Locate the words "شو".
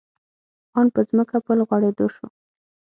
2.15-2.25